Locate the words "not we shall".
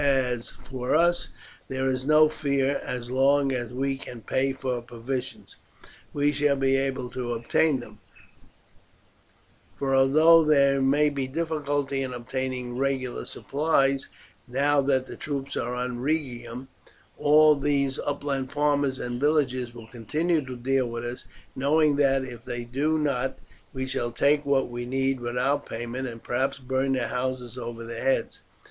22.97-24.11